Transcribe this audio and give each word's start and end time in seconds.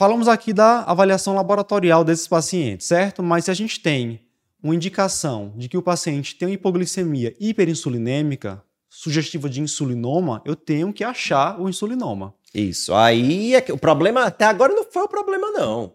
Falamos 0.00 0.28
aqui 0.28 0.54
da 0.54 0.80
avaliação 0.84 1.34
laboratorial 1.34 2.02
desses 2.02 2.26
pacientes, 2.26 2.86
certo? 2.86 3.22
Mas 3.22 3.44
se 3.44 3.50
a 3.50 3.54
gente 3.54 3.78
tem 3.80 4.18
uma 4.62 4.74
indicação 4.74 5.52
de 5.54 5.68
que 5.68 5.76
o 5.76 5.82
paciente 5.82 6.36
tem 6.36 6.48
uma 6.48 6.54
hipoglicemia 6.54 7.36
hiperinsulinêmica, 7.38 8.62
sugestiva 8.88 9.46
de 9.46 9.60
insulinoma, 9.60 10.40
eu 10.46 10.56
tenho 10.56 10.90
que 10.90 11.04
achar 11.04 11.60
o 11.60 11.68
insulinoma. 11.68 12.32
Isso. 12.54 12.94
Aí 12.94 13.54
é 13.54 13.60
que 13.60 13.72
o 13.72 13.76
problema 13.76 14.24
até 14.24 14.46
agora 14.46 14.72
não 14.72 14.84
foi 14.84 15.02
o 15.02 15.08
problema, 15.08 15.50
não. 15.50 15.92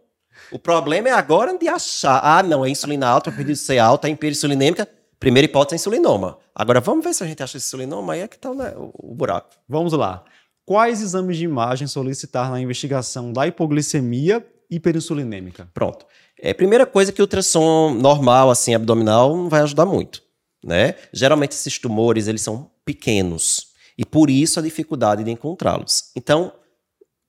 O 0.51 0.59
problema 0.59 1.09
é 1.09 1.11
agora 1.11 1.57
de 1.57 1.67
achar. 1.67 2.19
Ah, 2.23 2.43
não, 2.43 2.63
é 2.63 2.69
insulina 2.69 3.07
alta, 3.07 3.31
pedido 3.31 3.55
ser 3.55 3.79
alta, 3.79 4.07
é 4.07 4.11
hiperinsulinêmica. 4.11 4.87
Primeira 5.19 5.45
hipótese 5.45 5.73
é 5.73 5.77
insulinoma. 5.77 6.37
Agora 6.53 6.79
vamos 6.79 7.03
ver 7.03 7.15
se 7.15 7.23
a 7.23 7.27
gente 7.27 7.41
acha 7.41 7.57
insulinoma, 7.57 8.13
aí 8.13 8.19
é 8.19 8.27
que 8.27 8.37
tá 8.37 8.53
né, 8.53 8.71
o 8.77 9.15
buraco. 9.15 9.49
Vamos 9.67 9.93
lá. 9.93 10.23
Quais 10.65 11.01
exames 11.01 11.37
de 11.37 11.43
imagem 11.43 11.87
solicitar 11.87 12.49
na 12.49 12.59
investigação 12.59 13.31
da 13.31 13.45
hipoglicemia 13.45 14.45
hiperinsulinêmica? 14.69 15.69
Pronto. 15.73 16.05
É, 16.39 16.53
primeira 16.53 16.85
coisa 16.85 17.11
que 17.11 17.21
o 17.21 17.23
ultrassom 17.23 17.93
normal, 17.93 18.49
assim, 18.49 18.73
abdominal, 18.73 19.35
não 19.35 19.47
vai 19.47 19.61
ajudar 19.61 19.85
muito, 19.85 20.23
né? 20.63 20.95
Geralmente 21.13 21.51
esses 21.51 21.77
tumores, 21.77 22.27
eles 22.27 22.41
são 22.41 22.71
pequenos 22.83 23.67
e 23.97 24.03
por 24.03 24.29
isso 24.29 24.59
a 24.59 24.63
dificuldade 24.63 25.23
de 25.23 25.31
encontrá-los. 25.31 26.11
Então, 26.15 26.51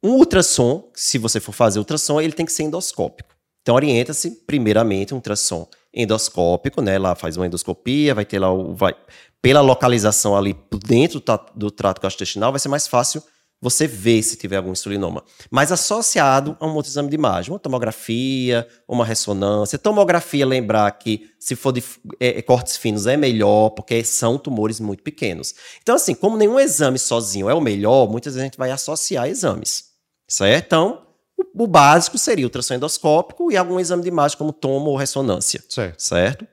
um 0.03 0.13
ultrassom, 0.13 0.91
se 0.95 1.19
você 1.19 1.39
for 1.39 1.53
fazer 1.53 1.79
ultrassom, 1.79 2.21
ele 2.21 2.33
tem 2.33 2.47
que 2.47 2.53
ser 2.53 2.63
endoscópico. 2.63 3.35
Então, 3.61 3.75
orienta-se 3.75 4.31
primeiramente 4.47 5.13
um 5.13 5.19
ultrassom 5.19 5.69
endoscópico, 5.93 6.83
né? 6.83 6.99
Lá 6.99 7.15
faz 7.15 7.37
uma 7.37 7.47
endoscopia, 7.47 8.15
vai 8.15 8.25
ter 8.25 8.39
lá 8.39 8.53
o 8.53 8.75
vai 8.75 8.95
pela 9.41 9.61
localização 9.61 10.37
ali 10.37 10.57
dentro 10.87 11.23
do 11.55 11.71
trato 11.71 12.01
gastrointestinal, 12.01 12.51
vai 12.51 12.59
ser 12.59 12.69
mais 12.69 12.89
fácil 12.89 13.23
você 13.61 13.87
ver 13.87 14.23
se 14.23 14.37
tiver 14.37 14.57
algum 14.57 14.73
insulinoma. 14.73 15.25
Mas 15.51 15.73
associado 15.73 16.57
a 16.61 16.67
um 16.67 16.75
outro 16.75 16.91
exame 16.91 17.09
de 17.09 17.15
imagem, 17.15 17.53
uma 17.53 17.59
tomografia, 17.59 18.67
uma 18.87 19.05
ressonância. 19.05 19.79
Tomografia, 19.79 20.45
lembrar 20.45 20.91
que 20.93 21.31
se 21.39 21.57
for 21.57 21.73
de 21.73 21.83
é, 22.21 22.39
é, 22.39 22.43
cortes 22.43 22.77
finos 22.77 23.07
é 23.07 23.17
melhor, 23.17 23.71
porque 23.71 24.05
são 24.05 24.39
tumores 24.39 24.79
muito 24.79 25.03
pequenos. 25.03 25.55
Então, 25.83 25.95
assim, 25.95 26.15
como 26.15 26.37
nenhum 26.37 26.61
exame 26.61 26.99
sozinho 26.99 27.49
é 27.49 27.55
o 27.55 27.61
melhor, 27.61 28.09
muitas 28.11 28.35
vezes 28.35 28.43
a 28.43 28.45
gente 28.45 28.59
vai 28.59 28.71
associar 28.71 29.27
exames, 29.27 29.85
certo? 30.29 30.67
Então, 30.67 31.06
o, 31.37 31.65
o 31.65 31.67
básico 31.67 32.19
seria 32.19 32.45
o 32.45 32.49
ultrassom 32.49 32.75
endoscópico 32.75 33.53
e 33.53 33.57
algum 33.57 33.79
exame 33.79 34.03
de 34.03 34.09
imagem 34.09 34.39
como 34.39 34.53
tomo 34.53 34.91
ou 34.91 34.97
ressonância, 34.97 35.63
certo? 35.69 36.01
certo? 36.01 36.47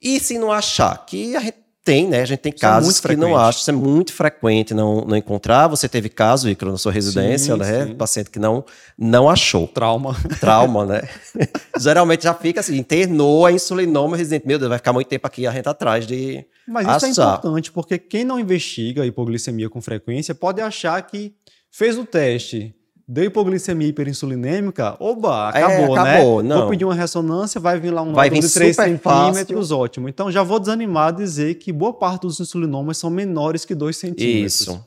E 0.00 0.20
se 0.20 0.38
não 0.38 0.52
achar, 0.52 1.04
que 1.06 1.34
a 1.36 1.40
gente 1.40 1.64
tem, 1.84 2.08
né? 2.08 2.22
A 2.22 2.24
gente 2.24 2.40
tem 2.40 2.52
isso 2.54 2.64
é 2.64 2.68
casos 2.68 3.04
é 3.04 3.08
que 3.08 3.16
não 3.16 3.36
acha, 3.36 3.60
isso 3.60 3.70
é 3.70 3.74
muito 3.74 4.12
frequente 4.12 4.72
não, 4.72 5.02
não 5.02 5.16
encontrar. 5.16 5.68
Você 5.68 5.86
teve 5.86 6.08
caso, 6.08 6.48
Icaro, 6.48 6.72
na 6.72 6.78
sua 6.78 6.90
residência, 6.90 7.52
sim, 7.52 7.60
né? 7.60 7.86
Sim. 7.86 7.94
Paciente 7.94 8.30
que 8.30 8.38
não, 8.38 8.64
não 8.98 9.28
achou. 9.28 9.68
Trauma. 9.68 10.16
Trauma, 10.40 10.86
né? 10.86 11.02
Geralmente 11.78 12.24
já 12.24 12.32
fica 12.32 12.60
assim, 12.60 12.78
internou 12.78 13.44
a 13.44 13.52
insulinoma 13.52 14.16
residente. 14.16 14.46
Meu 14.46 14.58
Deus, 14.58 14.70
vai 14.70 14.78
ficar 14.78 14.94
muito 14.94 15.08
tempo 15.08 15.26
aqui 15.26 15.46
a 15.46 15.52
gente 15.52 15.68
atrás 15.68 16.06
de. 16.06 16.46
Mas 16.66 16.86
isso 16.86 17.06
é 17.06 17.10
achar. 17.10 17.22
é 17.22 17.36
importante, 17.36 17.70
porque 17.70 17.98
quem 17.98 18.24
não 18.24 18.40
investiga 18.40 19.02
a 19.02 19.06
hipoglicemia 19.06 19.68
com 19.68 19.82
frequência 19.82 20.34
pode 20.34 20.62
achar 20.62 21.00
que 21.02 21.34
fez 21.70 21.98
o 21.98 22.06
teste 22.06 22.74
Deu 23.06 23.24
hipoglicemia 23.24 23.88
hiperinsulinêmica, 23.88 24.96
oba, 24.98 25.50
acabou, 25.50 25.96
é, 25.96 26.00
acabou 26.00 26.42
né? 26.42 26.48
Não. 26.48 26.60
Vou 26.60 26.70
pedir 26.70 26.86
uma 26.86 26.94
ressonância, 26.94 27.60
vai 27.60 27.78
vir 27.78 27.90
lá 27.90 28.00
um 28.00 28.14
vai 28.14 28.30
de 28.30 28.48
3 28.48 28.74
centímetros, 28.74 29.70
ótimo. 29.70 30.08
Então 30.08 30.32
já 30.32 30.42
vou 30.42 30.58
desanimar 30.58 31.08
a 31.08 31.10
dizer 31.10 31.56
que 31.56 31.70
boa 31.70 31.92
parte 31.92 32.22
dos 32.22 32.40
insulinomas 32.40 32.96
são 32.96 33.10
menores 33.10 33.66
que 33.66 33.74
2 33.74 33.94
centímetros. 33.94 34.60
Isso. 34.60 34.84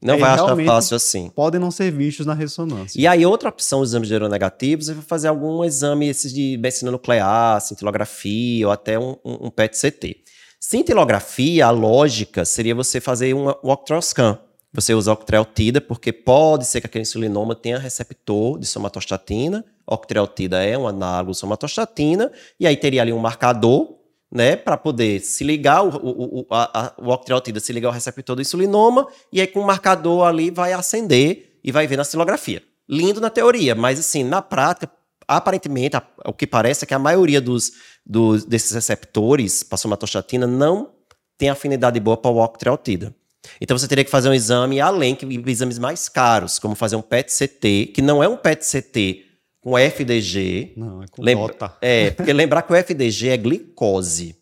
Não 0.00 0.14
aí, 0.14 0.20
vai 0.20 0.30
achar 0.30 0.56
fácil 0.64 0.96
assim. 0.96 1.28
Podem 1.34 1.60
não 1.60 1.70
ser 1.70 1.90
vistos 1.90 2.24
na 2.26 2.34
ressonância. 2.34 3.00
E 3.00 3.06
aí, 3.06 3.24
outra 3.26 3.48
opção, 3.48 3.80
os 3.80 3.90
exames 3.90 4.08
de 4.08 4.18
negativos, 4.18 4.88
é 4.88 4.94
fazer 4.94 5.28
algum 5.28 5.64
exame 5.64 6.08
esses 6.08 6.32
de 6.32 6.56
medicina 6.58 6.90
nuclear, 6.90 7.60
cintilografia 7.60 8.66
ou 8.66 8.72
até 8.72 8.98
um, 8.98 9.16
um, 9.24 9.46
um 9.46 9.50
PET-CT. 9.50 10.18
Cintilografia, 10.60 11.66
a 11.66 11.70
lógica 11.70 12.44
seria 12.44 12.74
você 12.74 13.00
fazer 13.00 13.34
um 13.34 13.48
octroscan, 13.62 14.38
você 14.76 14.92
usa 14.92 15.12
octreotida, 15.12 15.80
porque 15.80 16.12
pode 16.12 16.66
ser 16.66 16.80
que 16.82 16.86
aquele 16.86 17.02
insulinoma 17.02 17.54
tenha 17.54 17.78
receptor 17.78 18.58
de 18.58 18.66
somatostatina. 18.66 19.64
Octreotida 19.86 20.62
é 20.62 20.76
um 20.76 20.86
análogo 20.86 21.32
de 21.32 21.38
somatostatina, 21.38 22.30
e 22.60 22.66
aí 22.66 22.76
teria 22.76 23.00
ali 23.00 23.12
um 23.12 23.18
marcador, 23.18 23.96
né, 24.30 24.54
para 24.54 24.76
poder 24.76 25.20
se 25.20 25.44
ligar, 25.44 25.82
o, 25.82 25.88
o, 25.88 26.40
o, 26.40 26.46
a, 26.50 26.92
o 26.98 27.08
octreotida 27.08 27.58
se 27.58 27.72
ligar 27.72 27.88
ao 27.88 27.94
receptor 27.94 28.36
do 28.36 28.42
insulinoma, 28.42 29.08
e 29.32 29.40
aí 29.40 29.46
com 29.46 29.60
o 29.60 29.66
marcador 29.66 30.26
ali 30.26 30.50
vai 30.50 30.72
acender 30.72 31.58
e 31.64 31.72
vai 31.72 31.86
ver 31.86 31.96
na 31.96 32.04
silografia. 32.04 32.62
Lindo 32.88 33.20
na 33.20 33.30
teoria, 33.30 33.74
mas 33.74 33.98
assim, 33.98 34.22
na 34.22 34.42
prática, 34.42 34.92
aparentemente, 35.26 35.96
a, 35.96 36.02
o 36.26 36.32
que 36.34 36.46
parece 36.46 36.84
é 36.84 36.86
que 36.86 36.94
a 36.94 36.98
maioria 36.98 37.40
dos, 37.40 37.72
dos 38.04 38.44
desses 38.44 38.72
receptores 38.72 39.62
para 39.62 39.78
somatostatina 39.78 40.46
não 40.46 40.92
tem 41.38 41.48
afinidade 41.48 41.98
boa 41.98 42.16
para 42.16 42.30
o 42.30 42.44
octreotida. 42.44 43.14
Então 43.60 43.76
você 43.76 43.88
teria 43.88 44.04
que 44.04 44.10
fazer 44.10 44.28
um 44.28 44.34
exame 44.34 44.80
além 44.80 45.14
que 45.14 45.26
exames 45.46 45.78
mais 45.78 46.08
caros, 46.08 46.58
como 46.58 46.74
fazer 46.74 46.96
um 46.96 47.02
PET-CT, 47.02 47.92
que 47.94 48.02
não 48.02 48.22
é 48.22 48.28
um 48.28 48.36
PET-CT 48.36 49.24
com 49.60 49.76
FDG. 49.76 50.74
Não, 50.76 51.02
é 51.02 51.06
com 51.10 51.22
Lembra. 51.22 51.76
É, 51.80 52.10
porque 52.12 52.32
lembrar 52.32 52.62
que 52.62 52.72
o 52.72 52.76
FDG 52.76 53.30
é 53.30 53.36
glicose. 53.36 54.36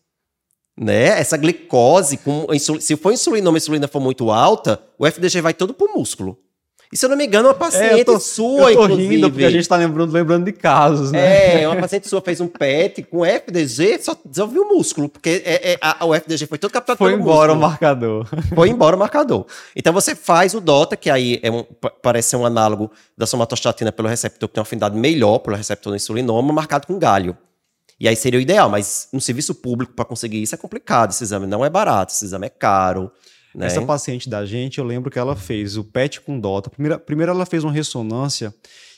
Né? 0.77 1.05
Essa 1.19 1.37
glicose, 1.37 2.17
com, 2.17 2.47
se 2.79 2.95
for 2.97 3.11
insulinoma 3.11 3.57
e 3.57 3.59
a 3.59 3.61
insulina 3.61 3.87
for 3.87 4.01
muito 4.01 4.29
alta, 4.29 4.81
o 4.99 5.07
FDG 5.07 5.41
vai 5.41 5.53
todo 5.53 5.73
pro 5.73 5.93
músculo. 5.95 6.37
E 6.95 6.97
se 6.97 7.05
eu 7.05 7.09
não 7.09 7.17
me 7.17 7.25
engano, 7.25 7.49
uma 7.49 7.53
paciente 7.53 7.99
é, 7.99 8.03
tô, 8.05 8.17
sua, 8.21 8.71
eu 8.71 8.77
tô 8.77 8.85
inclusive. 8.85 9.15
rindo 9.15 9.29
porque 9.29 9.43
a 9.43 9.49
gente 9.49 9.59
está 9.59 9.75
lembrando, 9.75 10.13
lembrando 10.13 10.45
de 10.45 10.53
casos, 10.53 11.11
né? 11.11 11.63
É, 11.63 11.67
uma 11.67 11.75
paciente 11.75 12.07
sua 12.07 12.21
fez 12.21 12.39
um 12.39 12.47
PET 12.47 13.03
com 13.03 13.25
FDG, 13.25 14.01
só 14.01 14.15
desenvolveu 14.23 14.63
o 14.63 14.77
músculo, 14.77 15.09
porque 15.09 15.43
é, 15.43 15.73
é, 15.73 15.77
a, 15.81 16.05
o 16.05 16.15
FDG 16.15 16.47
foi 16.47 16.57
todo 16.57 16.71
captado 16.71 16.97
Foi 16.97 17.11
embora 17.11 17.53
músculo. 17.53 17.57
o 17.57 17.69
marcador. 17.69 18.27
Foi 18.55 18.69
embora 18.69 18.95
o 18.95 18.99
marcador. 18.99 19.45
Então 19.75 19.91
você 19.91 20.15
faz 20.15 20.53
o 20.53 20.61
DOTA, 20.61 20.95
que 20.95 21.09
aí 21.09 21.37
é 21.43 21.51
um, 21.51 21.65
parece 22.01 22.29
ser 22.29 22.37
um 22.37 22.45
análogo 22.45 22.89
da 23.17 23.25
somatostatina 23.25 23.91
pelo 23.91 24.07
receptor, 24.07 24.47
que 24.47 24.55
tem 24.55 24.61
uma 24.61 24.65
afinidade 24.65 24.97
melhor 24.97 25.39
pelo 25.39 25.57
receptor 25.57 25.91
do 25.91 25.97
insulinoma, 25.97 26.53
marcado 26.53 26.87
com 26.87 26.97
galho. 26.97 27.35
E 27.99 28.07
aí 28.07 28.15
seria 28.15 28.39
o 28.39 28.41
ideal, 28.41 28.69
mas 28.69 29.09
no 29.11 29.19
serviço 29.19 29.53
público 29.53 29.91
para 29.91 30.05
conseguir 30.05 30.41
isso 30.41 30.55
é 30.55 30.57
complicado. 30.57 31.11
Esse 31.11 31.25
exame 31.25 31.45
não 31.45 31.65
é 31.65 31.69
barato, 31.69 32.13
esse 32.13 32.23
exame 32.23 32.47
é 32.47 32.49
caro. 32.49 33.11
Né? 33.55 33.67
Essa 33.67 33.81
paciente 33.81 34.29
da 34.29 34.45
gente, 34.45 34.79
eu 34.79 34.83
lembro 34.83 35.09
que 35.09 35.17
ela 35.17 35.35
fez 35.35 35.77
o 35.77 35.83
PET 35.83 36.19
com 36.21 36.37
DOTA. 36.37 36.69
Primeiro, 36.69 36.99
primeiro 36.99 37.31
ela 37.31 37.45
fez 37.45 37.63
uma 37.63 37.71
ressonância 37.71 38.53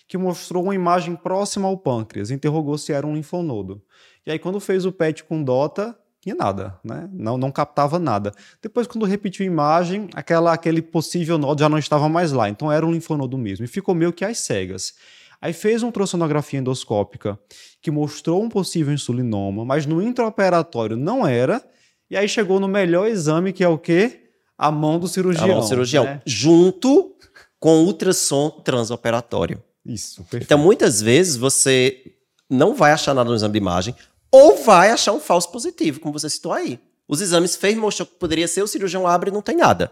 que 0.07 0.18
mostrou 0.18 0.63
uma 0.63 0.73
imagem 0.73 1.16
próxima 1.16 1.68
ao 1.68 1.78
pâncreas, 1.78 2.31
interrogou 2.31 2.78
se 2.78 2.91
era 2.91 3.06
um 3.06 3.13
linfonodo. 3.13 3.81
E 4.25 4.31
aí, 4.31 4.40
quando 4.40 4.59
fez 4.59 4.85
o 4.85 4.91
PET 4.91 5.23
com 5.25 5.44
DOTA, 5.44 5.95
tinha 6.19 6.34
nada, 6.34 6.79
né? 6.84 7.07
Não, 7.13 7.38
não 7.38 7.51
captava 7.51 8.00
nada. 8.00 8.34
Depois, 8.62 8.88
quando 8.88 9.06
repetiu 9.06 9.45
a 9.45 9.47
imagem, 9.47 10.09
aquela, 10.13 10.51
aquele 10.51 10.81
possível 10.81 11.38
nodo 11.38 11.59
já 11.59 11.69
não 11.69 11.78
estava 11.78 12.09
mais 12.09 12.31
lá, 12.31 12.50
então 12.50 12.72
era 12.72 12.85
um 12.85 12.91
linfonodo 12.91 13.38
mesmo. 13.38 13.63
E 13.63 13.68
ficou 13.68 13.94
meio 13.94 14.12
que 14.12 14.25
às 14.25 14.39
cegas. 14.39 14.95
Aí 15.39 15.53
fez 15.53 15.84
uma 15.84 15.89
ultrassonografia 15.89 16.59
endoscópica 16.59 17.39
que 17.79 17.91
mostrou 17.91 18.44
um 18.44 18.50
possível 18.50 18.91
insulinoma, 18.91 19.63
mas 19.63 19.85
no 19.85 20.01
intraoperatório 20.01 20.97
não 20.97 21.28
era. 21.28 21.63
E 22.09 22.18
aí 22.18 22.28
chegou 22.28 22.59
no 22.59 22.68
melhor 22.68 23.07
exame, 23.07 23.53
que 23.53 23.63
é 23.63 23.68
o 23.68 23.78
quê? 23.78 24.26
A 24.57 24.72
mão 24.72 25.00
do 25.00 25.07
cirurgião. 25.07 25.45
A 25.45 25.47
mão 25.47 25.59
do 25.59 25.68
cirurgião, 25.68 26.03
né? 26.03 26.22
junto 26.25 27.16
com 27.59 27.84
o 27.84 27.85
ultrassom 27.85 28.50
transoperatório. 28.50 29.62
Isso, 29.85 30.22
perfeito. 30.23 30.44
Então, 30.44 30.57
muitas 30.57 31.01
vezes, 31.01 31.38
você 31.38 32.01
não 32.50 32.73
vai 32.73 32.91
achar 32.91 33.13
nada 33.13 33.29
no 33.29 33.35
exame 33.35 33.53
de 33.53 33.57
imagem 33.57 33.95
ou 34.31 34.57
vai 34.63 34.91
achar 34.91 35.13
um 35.13 35.19
falso 35.19 35.51
positivo, 35.51 36.00
como 36.00 36.18
você 36.18 36.29
citou 36.29 36.51
aí. 36.51 36.79
Os 37.07 37.22
exames 37.22 37.56
fez, 37.56 37.78
mostrou 37.78 38.06
que 38.06 38.16
poderia 38.16 38.47
ser, 38.47 38.62
o 38.62 38.68
cirurgião 38.68 39.07
abre 39.07 39.29
e 39.29 39.34
não 39.34 39.41
tem 39.41 39.56
nada. 39.56 39.91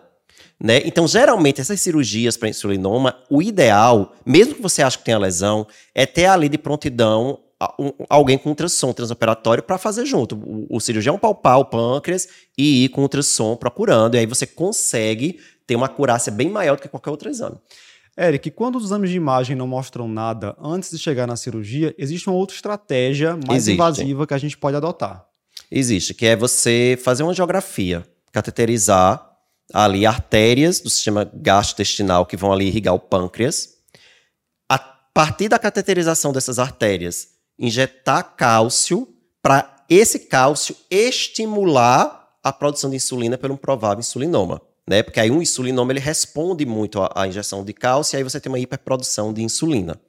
Né? 0.59 0.81
Então, 0.85 1.07
geralmente, 1.07 1.61
essas 1.61 1.79
cirurgias 1.79 2.35
para 2.35 2.49
insulinoma, 2.49 3.17
o 3.29 3.41
ideal, 3.41 4.13
mesmo 4.25 4.55
que 4.55 4.61
você 4.61 4.81
ache 4.81 4.97
que 4.97 5.03
tenha 5.05 5.17
lesão, 5.17 5.65
é 5.93 6.05
ter 6.05 6.25
ali 6.25 6.49
de 6.49 6.57
prontidão 6.57 7.39
alguém 8.09 8.37
com 8.37 8.49
ultrassom 8.49 8.91
transoperatório 8.91 9.63
para 9.63 9.77
fazer 9.77 10.05
junto. 10.05 10.35
O, 10.35 10.67
o, 10.69 10.79
cirurgião 10.79 11.17
palpar 11.17 11.59
o 11.59 11.65
pâncreas 11.65 12.27
e 12.57 12.85
ir 12.85 12.89
com 12.89 13.01
ultrassom 13.01 13.55
procurando. 13.55 14.15
E 14.15 14.19
aí 14.19 14.25
você 14.25 14.45
consegue 14.45 15.39
ter 15.65 15.75
uma 15.75 15.85
acurácia 15.85 16.31
bem 16.31 16.49
maior 16.49 16.75
do 16.75 16.81
que 16.81 16.89
qualquer 16.89 17.11
outro 17.11 17.29
exame. 17.29 17.57
Eric, 18.17 18.51
quando 18.51 18.77
os 18.77 18.85
exames 18.85 19.09
de 19.09 19.17
imagem 19.17 19.55
não 19.55 19.67
mostram 19.67 20.07
nada 20.07 20.55
antes 20.61 20.89
de 20.89 20.97
chegar 20.97 21.27
na 21.27 21.35
cirurgia, 21.35 21.93
existe 21.97 22.29
uma 22.29 22.37
outra 22.37 22.55
estratégia 22.55 23.37
mais 23.45 23.63
existe. 23.63 23.73
invasiva 23.73 24.27
que 24.27 24.33
a 24.33 24.37
gente 24.37 24.57
pode 24.57 24.77
adotar. 24.77 25.25
Existe, 25.69 26.13
que 26.13 26.25
é 26.25 26.35
você 26.35 26.97
fazer 27.03 27.23
uma 27.23 27.33
geografia, 27.33 28.05
cateterizar 28.31 29.35
ali 29.73 30.05
artérias 30.05 30.79
do 30.79 30.89
sistema 30.89 31.29
gastrointestinal 31.33 32.25
que 32.25 32.37
vão 32.37 32.53
ali 32.53 32.67
irrigar 32.67 32.93
o 32.93 32.99
pâncreas. 32.99 33.75
A 34.69 34.77
partir 34.77 35.49
da 35.49 35.59
cateterização 35.59 36.31
dessas 36.31 36.59
artérias, 36.59 37.34
injetar 37.57 38.35
cálcio 38.35 39.07
para 39.41 39.85
esse 39.89 40.19
cálcio 40.19 40.75
estimular 40.89 42.29
a 42.43 42.51
produção 42.51 42.89
de 42.89 42.95
insulina 42.95 43.37
pelo 43.37 43.53
um 43.55 43.57
provável 43.57 43.99
insulinoma. 43.99 44.61
Né? 44.87 45.01
Porque 45.01 45.19
aí 45.19 45.31
um 45.31 45.41
insulinoma 45.41 45.91
ele 45.91 45.99
responde 45.99 46.65
muito 46.65 47.01
à, 47.01 47.27
injeção 47.27 47.63
de 47.63 47.73
cálcio 47.73 48.15
e 48.15 48.17
aí 48.17 48.23
você 48.23 48.39
tem 48.39 48.51
uma 48.51 48.59
hiperprodução 48.59 49.33
de 49.33 49.41
insulina. 49.41 49.99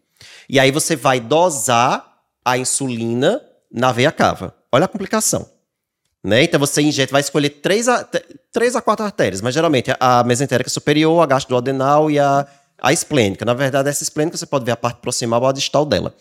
E 0.49 0.61
aí 0.61 0.71
você 0.71 0.95
vai 0.95 1.19
dosar 1.19 2.21
a 2.45 2.59
insulina 2.59 3.41
na 3.73 3.91
veia 3.93 4.13
cava. 4.13 4.55
Olha 4.71 4.85
a 4.85 4.89
complicação. 4.89 5.49
Né? 6.23 6.43
Então 6.43 6.59
você 6.59 6.83
injeta, 6.83 7.13
vai 7.13 7.21
escolher 7.21 7.51
três 7.51 7.89
a, 7.89 8.07
três 8.53 8.75
a 8.75 8.83
quatro 8.83 9.05
artérias, 9.05 9.41
mas 9.41 9.55
geralmente 9.55 9.95
a 9.99 10.25
mesentérica 10.25 10.69
superior, 10.69 11.23
a 11.23 11.27
gastroadenal 11.27 12.11
e 12.11 12.19
a, 12.19 12.47
a 12.79 12.93
esplênica. 12.93 13.45
Na 13.45 13.55
verdade, 13.55 13.89
essa 13.89 14.03
esplênica 14.03 14.37
você 14.37 14.47
pode 14.47 14.65
ver 14.65 14.73
a 14.73 14.77
parte 14.77 15.01
proximal 15.01 15.41
ou 15.41 15.49
a 15.49 15.53
distal 15.53 15.87
dela. 15.87 16.15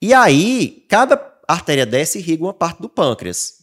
E 0.00 0.12
aí, 0.12 0.84
cada 0.88 1.20
artéria 1.48 1.86
dessa 1.86 2.18
irriga 2.18 2.44
uma 2.44 2.54
parte 2.54 2.82
do 2.82 2.88
pâncreas. 2.88 3.54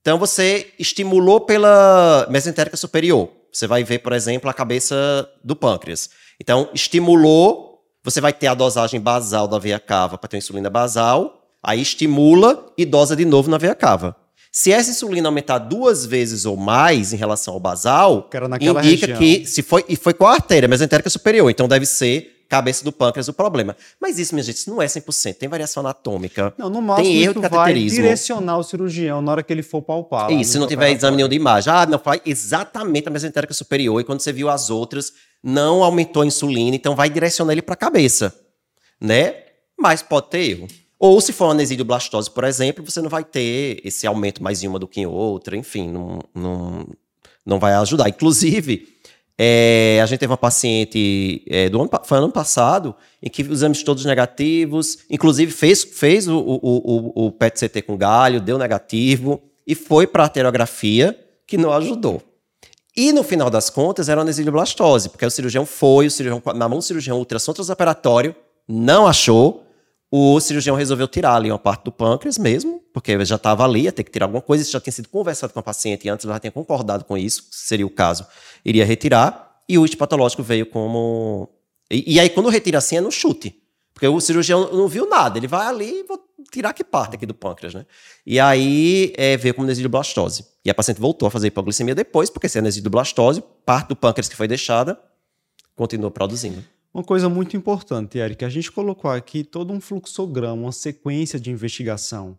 Então 0.00 0.18
você 0.18 0.72
estimulou 0.78 1.40
pela 1.40 2.26
mesentérica 2.30 2.76
superior. 2.76 3.30
Você 3.52 3.66
vai 3.66 3.84
ver, 3.84 3.98
por 3.98 4.12
exemplo, 4.12 4.48
a 4.48 4.54
cabeça 4.54 5.28
do 5.44 5.54
pâncreas. 5.54 6.10
Então, 6.40 6.68
estimulou, 6.72 7.80
você 8.02 8.20
vai 8.20 8.32
ter 8.32 8.46
a 8.46 8.54
dosagem 8.54 9.00
basal 9.00 9.46
da 9.46 9.58
veia 9.58 9.78
cava 9.78 10.16
para 10.16 10.28
ter 10.28 10.38
insulina 10.38 10.70
basal, 10.70 11.46
aí 11.62 11.80
estimula 11.80 12.72
e 12.76 12.84
dosa 12.86 13.14
de 13.14 13.24
novo 13.24 13.50
na 13.50 13.58
veia 13.58 13.74
cava. 13.74 14.16
Se 14.50 14.72
essa 14.72 14.90
insulina 14.90 15.28
aumentar 15.28 15.58
duas 15.58 16.04
vezes 16.04 16.44
ou 16.44 16.56
mais 16.56 17.12
em 17.12 17.16
relação 17.16 17.54
ao 17.54 17.60
basal, 17.60 18.28
indica 18.60 19.06
região. 19.06 19.18
que 19.18 19.46
se 19.46 19.62
foi 19.62 19.84
e 19.88 19.96
foi 19.96 20.12
com 20.12 20.26
a 20.26 20.34
artéria 20.34 20.68
mesentérica 20.68 21.08
superior, 21.08 21.50
então 21.50 21.68
deve 21.68 21.86
ser 21.86 22.41
cabeça 22.52 22.84
do 22.84 22.92
pâncreas 22.92 23.28
o 23.28 23.32
problema. 23.32 23.74
Mas 23.98 24.18
isso, 24.18 24.34
minha 24.34 24.44
gente, 24.44 24.56
isso 24.56 24.68
não 24.68 24.82
é 24.82 24.84
100%. 24.84 25.36
Tem 25.36 25.48
variação 25.48 25.80
anatômica. 25.80 26.52
Não, 26.58 26.68
no 26.68 26.82
máximo 26.82 27.08
tem 27.08 27.22
erro 27.22 27.32
de 27.32 27.40
cateterismo. 27.40 27.96
vai 27.96 28.04
direcionar 28.04 28.58
o 28.58 28.62
cirurgião 28.62 29.22
na 29.22 29.32
hora 29.32 29.42
que 29.42 29.50
ele 29.50 29.62
for 29.62 29.80
palpar. 29.80 30.30
Isso, 30.30 30.52
se 30.52 30.58
não 30.58 30.66
tiver 30.66 30.90
exame 30.90 31.16
nenhum 31.16 31.30
de 31.30 31.36
imagem. 31.36 31.72
Ah, 31.72 31.86
não, 31.86 31.98
faz 31.98 32.20
exatamente 32.26 33.08
a 33.08 33.10
mesentérica 33.10 33.54
superior. 33.54 33.98
E 33.98 34.04
quando 34.04 34.20
você 34.20 34.34
viu 34.34 34.50
as 34.50 34.68
outras, 34.68 35.14
não 35.42 35.82
aumentou 35.82 36.22
a 36.22 36.26
insulina, 36.26 36.76
então 36.76 36.94
vai 36.94 37.08
direcionar 37.08 37.52
ele 37.52 37.62
para 37.62 37.72
a 37.72 37.76
cabeça, 37.76 38.38
né? 39.00 39.34
Mas 39.80 40.02
pode 40.02 40.28
ter 40.28 40.50
erro. 40.50 40.68
Ou 40.98 41.22
se 41.22 41.32
for 41.32 41.46
uma 41.46 41.52
anesidioblastose, 41.52 42.30
por 42.30 42.44
exemplo, 42.44 42.84
você 42.84 43.00
não 43.00 43.08
vai 43.08 43.24
ter 43.24 43.80
esse 43.82 44.06
aumento 44.06 44.42
mais 44.42 44.62
em 44.62 44.68
uma 44.68 44.78
do 44.78 44.86
que 44.86 45.00
em 45.00 45.06
outra, 45.06 45.56
enfim, 45.56 45.90
não, 45.90 46.18
não, 46.34 46.86
não 47.46 47.58
vai 47.58 47.72
ajudar. 47.72 48.10
Inclusive, 48.10 48.91
é, 49.44 49.98
a 50.00 50.06
gente 50.06 50.20
teve 50.20 50.30
uma 50.30 50.38
paciente 50.38 51.42
é, 51.48 51.68
do 51.68 51.80
ano, 51.80 51.90
foi 52.04 52.18
ano 52.18 52.30
passado 52.30 52.94
em 53.20 53.28
que 53.28 53.42
os 53.42 53.58
exames 53.58 53.82
todos 53.82 54.04
negativos, 54.04 54.98
inclusive 55.10 55.50
fez, 55.50 55.82
fez 55.82 56.28
o, 56.28 56.38
o, 56.38 56.60
o, 56.62 57.26
o 57.26 57.32
PET-CT 57.32 57.82
com 57.82 57.96
galho, 57.96 58.40
deu 58.40 58.56
negativo 58.56 59.42
e 59.66 59.74
foi 59.74 60.06
para 60.06 60.22
a 60.22 60.26
arteriografia 60.26 61.18
que 61.44 61.58
não 61.58 61.72
ajudou. 61.72 62.22
E 62.96 63.12
no 63.12 63.24
final 63.24 63.50
das 63.50 63.68
contas 63.68 64.08
era 64.08 64.20
uma 64.20 64.24
porque 65.10 65.26
o 65.26 65.30
cirurgião 65.30 65.66
foi, 65.66 66.06
o 66.06 66.10
cirurgião, 66.10 66.40
na 66.54 66.68
mão 66.68 66.78
do 66.78 66.84
cirurgião, 66.84 67.18
ultrassom 67.18 67.52
transoperatório, 67.52 68.36
não 68.68 69.08
achou, 69.08 69.66
o 70.14 70.38
cirurgião 70.40 70.76
resolveu 70.76 71.08
tirar 71.08 71.36
ali 71.36 71.50
uma 71.50 71.58
parte 71.58 71.84
do 71.84 71.90
pâncreas 71.90 72.36
mesmo, 72.36 72.84
porque 72.92 73.24
já 73.24 73.36
estava 73.36 73.64
ali, 73.64 73.84
ia 73.84 73.92
ter 73.92 74.04
que 74.04 74.10
tirar 74.10 74.26
alguma 74.26 74.42
coisa, 74.42 74.62
isso 74.62 74.70
já 74.70 74.78
tinha 74.78 74.92
sido 74.92 75.08
conversado 75.08 75.54
com 75.54 75.58
a 75.58 75.62
paciente 75.62 76.06
antes, 76.06 76.26
ela 76.26 76.34
já 76.34 76.40
tinha 76.40 76.50
concordado 76.50 77.02
com 77.02 77.16
isso, 77.16 77.46
seria 77.50 77.86
o 77.86 77.90
caso, 77.90 78.26
iria 78.62 78.84
retirar, 78.84 79.62
e 79.66 79.78
o 79.78 79.86
histopatológico 79.86 80.42
veio 80.42 80.66
como... 80.66 81.48
E, 81.90 82.16
e, 82.16 82.20
aí 82.20 82.28
quando 82.28 82.50
retira 82.50 82.76
assim 82.76 82.98
é 82.98 83.00
no 83.00 83.10
chute, 83.10 83.56
porque 83.94 84.06
o 84.06 84.20
cirurgião 84.20 84.70
não 84.70 84.86
viu 84.86 85.08
nada, 85.08 85.38
ele 85.38 85.46
vai 85.46 85.66
ali 85.66 86.00
e 86.00 86.02
vou 86.02 86.20
tirar 86.50 86.74
que 86.74 86.84
parte 86.84 87.16
aqui 87.16 87.24
do 87.24 87.32
pâncreas, 87.32 87.72
né? 87.72 87.86
E 88.26 88.38
aí 88.38 89.14
é, 89.16 89.38
veio 89.38 89.54
como 89.54 89.66
nesidioblastose. 89.66 90.44
E 90.62 90.68
a 90.68 90.74
paciente 90.74 91.00
voltou 91.00 91.26
a 91.26 91.30
fazer 91.30 91.46
hipoglicemia 91.46 91.94
depois, 91.94 92.28
porque 92.28 92.50
se 92.50 92.58
é 92.58 92.60
nesidioblastose, 92.60 93.42
parte 93.64 93.88
do 93.88 93.96
pâncreas 93.96 94.28
que 94.28 94.36
foi 94.36 94.46
deixada 94.46 94.98
continuou 95.74 96.10
produzindo. 96.10 96.62
Uma 96.92 97.02
coisa 97.02 97.28
muito 97.28 97.56
importante, 97.56 98.18
Eric, 98.18 98.44
a 98.44 98.50
gente 98.50 98.70
colocou 98.70 99.10
aqui 99.10 99.42
todo 99.42 99.72
um 99.72 99.80
fluxograma, 99.80 100.62
uma 100.62 100.72
sequência 100.72 101.40
de 101.40 101.50
investigação. 101.50 102.38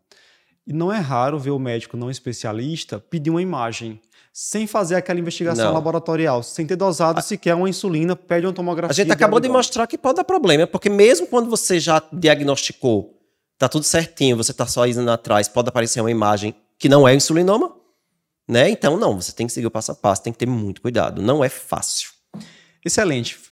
E 0.66 0.72
não 0.72 0.94
é 0.94 1.00
raro 1.00 1.40
ver 1.40 1.52
o 1.52 1.60
médico 1.60 1.98
não 1.98 2.10
especialista 2.10 3.00
pedir 3.00 3.32
uma 3.32 3.42
imagem 3.42 4.00
sem 4.32 4.66
fazer 4.66 4.96
aquela 4.96 5.20
investigação 5.20 5.66
não. 5.66 5.74
laboratorial, 5.74 6.42
sem 6.42 6.66
ter 6.66 6.76
dosado 6.76 7.20
a... 7.20 7.22
sequer 7.22 7.56
uma 7.56 7.70
insulina, 7.70 8.16
pede 8.16 8.46
uma 8.46 8.54
tomografia. 8.54 8.92
A 8.92 8.96
gente 8.96 9.12
acabou 9.12 9.40
de, 9.40 9.48
de 9.48 9.54
mostrar 9.54 9.86
que 9.88 9.98
pode 9.98 10.16
dar 10.18 10.24
problema, 10.24 10.66
porque 10.66 10.90
mesmo 10.90 11.28
quando 11.28 11.50
você 11.50 11.80
já 11.80 12.02
diagnosticou, 12.12 13.20
tá 13.58 13.68
tudo 13.68 13.84
certinho, 13.84 14.38
você 14.38 14.54
tá 14.54 14.66
só 14.66 14.86
indo 14.88 15.10
atrás, 15.10 15.48
pode 15.48 15.70
aparecer 15.70 16.00
uma 16.00 16.12
imagem 16.12 16.56
que 16.78 16.90
não 16.90 17.08
é 17.08 17.14
insulinoma, 17.14 17.76
né? 18.48 18.70
Então, 18.70 18.98
não, 18.98 19.20
você 19.22 19.32
tem 19.32 19.48
que 19.48 19.54
seguir 19.54 19.68
o 19.68 19.72
passo 19.72 19.92
a 19.92 19.96
passo, 19.96 20.24
tem 20.24 20.34
que 20.34 20.40
ter 20.40 20.48
muito 20.48 20.82
cuidado. 20.82 21.22
Não 21.22 21.44
é 21.44 21.50
fácil. 21.50 22.10
Excelente. 22.84 23.40